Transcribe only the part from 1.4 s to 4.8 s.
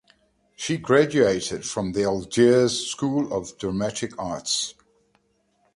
from the Algiers School of Dramatic Arts.